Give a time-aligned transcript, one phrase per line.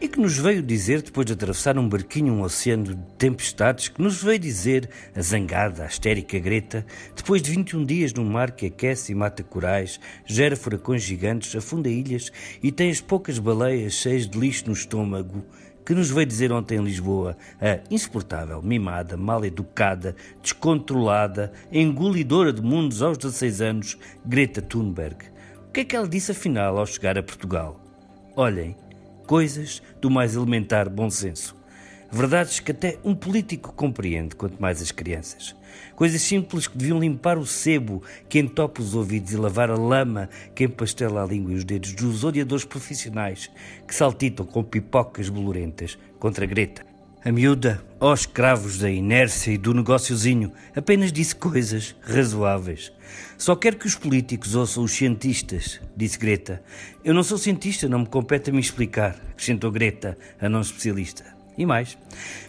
[0.00, 4.00] e que nos veio dizer, depois de atravessar um barquinho um oceano de tempestades, que
[4.00, 8.66] nos veio dizer a zangada, a histérica Greta, depois de 21 dias num mar que
[8.66, 12.32] aquece e mata corais, gera furacões gigantes, afunda ilhas
[12.62, 15.44] e tem as poucas baleias cheias de lixo no estômago,
[15.84, 22.62] que nos veio dizer ontem em Lisboa a insuportável, mimada, mal educada, descontrolada, engolidora de
[22.62, 25.26] mundos aos 16 anos, Greta Thunberg.
[25.68, 27.78] O que é que ela disse afinal ao chegar a Portugal?
[28.34, 28.74] Olhem,
[29.30, 31.54] coisas do mais elementar bom senso.
[32.10, 35.54] Verdades que até um político compreende, quanto mais as crianças.
[35.94, 40.28] Coisas simples que deviam limpar o sebo que entope os ouvidos e lavar a lama
[40.52, 43.48] que empastela a língua e os dedos dos odiadores profissionais
[43.86, 46.89] que saltitam com pipocas bolorentas contra Greta.
[47.22, 52.90] A miúda, ó escravos da inércia e do negóciozinho, apenas disse coisas razoáveis.
[53.36, 56.62] Só quero que os políticos ouçam os cientistas, disse Greta.
[57.04, 61.22] Eu não sou cientista, não me compete a me explicar, acrescentou Greta, a não especialista.
[61.58, 61.98] E mais,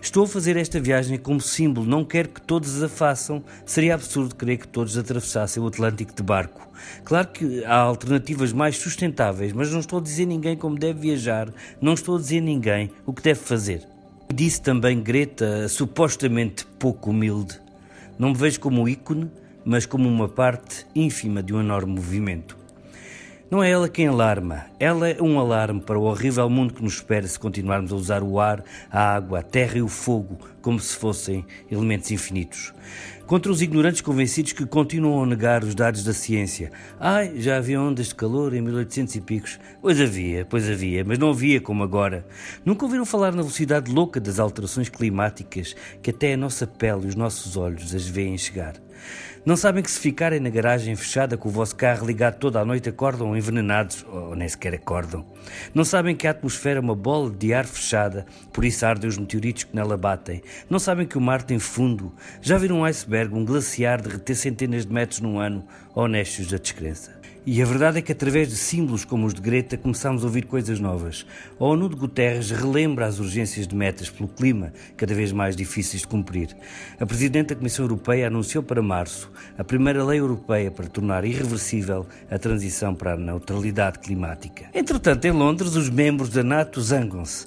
[0.00, 3.42] estou a fazer esta viagem como símbolo, não quero que todos a façam.
[3.66, 6.68] Seria absurdo querer que todos atravessassem o Atlântico de barco.
[7.04, 11.52] Claro que há alternativas mais sustentáveis, mas não estou a dizer ninguém como deve viajar,
[11.80, 13.84] não estou a dizer ninguém o que deve fazer.
[14.32, 17.60] Disse também Greta, supostamente pouco humilde.
[18.16, 19.28] Não me vejo como ícone,
[19.64, 22.59] mas como uma parte ínfima de um enorme movimento.
[23.50, 26.94] Não é ela quem alarma, ela é um alarme para o horrível mundo que nos
[26.94, 30.78] espera se continuarmos a usar o ar, a água, a terra e o fogo como
[30.78, 32.72] se fossem elementos infinitos.
[33.26, 36.70] Contra os ignorantes convencidos que continuam a negar os dados da ciência.
[37.00, 39.58] Ai, já havia ondas de calor em 1800 e picos.
[39.82, 42.24] Pois havia, pois havia, mas não havia como agora.
[42.64, 47.08] Nunca ouviram falar na velocidade louca das alterações climáticas que até a nossa pele e
[47.08, 48.74] os nossos olhos as veem chegar.
[49.44, 52.64] Não sabem que se ficarem na garagem fechada com o vosso carro ligado toda a
[52.64, 55.24] noite acordam envenenados, ou nem sequer acordam.
[55.74, 59.16] Não sabem que a atmosfera é uma bola de ar fechada, por isso ardem os
[59.16, 60.42] meteoritos que nela batem.
[60.68, 62.12] Não sabem que o mar tem fundo.
[62.42, 65.64] Já viram um iceberg, um glaciar derreter centenas de metros num ano,
[65.94, 67.19] honestos da descrença.
[67.46, 70.44] E a verdade é que através de símbolos como os de Greta começamos a ouvir
[70.44, 71.24] coisas novas.
[71.58, 76.02] A ONU de Guterres relembra as urgências de metas pelo clima, cada vez mais difíceis
[76.02, 76.54] de cumprir.
[76.98, 82.06] A Presidente da Comissão Europeia anunciou para março a primeira lei europeia para tornar irreversível
[82.30, 84.66] a transição para a neutralidade climática.
[84.74, 87.46] Entretanto, em Londres, os membros da NATO zangam-se.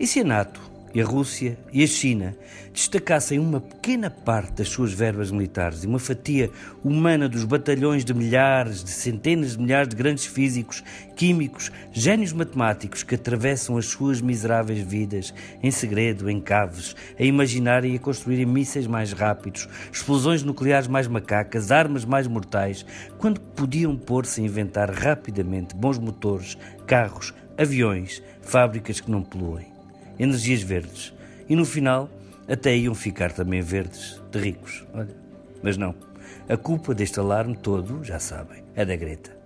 [0.00, 0.60] E se a NATO
[0.98, 2.36] e a Rússia e a China
[2.72, 6.50] destacassem uma pequena parte das suas verbas militares e uma fatia
[6.82, 10.82] humana dos batalhões de milhares, de centenas de milhares de grandes físicos,
[11.14, 15.32] químicos, gênios matemáticos que atravessam as suas miseráveis vidas
[15.62, 21.06] em segredo, em caves, a imaginarem e a construírem mísseis mais rápidos, explosões nucleares mais
[21.06, 22.84] macacas, armas mais mortais,
[23.18, 29.77] quando podiam pôr-se a inventar rapidamente bons motores, carros, aviões, fábricas que não poluem
[30.18, 31.14] energias verdes.
[31.48, 32.10] E no final
[32.48, 34.86] até iam ficar também verdes, de ricos.
[34.94, 35.14] Olha.
[35.62, 35.94] Mas não.
[36.48, 39.36] A culpa deste alarme todo, já sabem, é da Greta.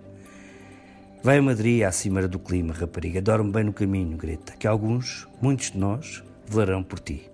[1.21, 3.21] Vai a Madrid à cimeira do clima, rapariga.
[3.21, 7.32] Dorme bem no caminho, Greta, que alguns, muitos de nós, velarão por ti.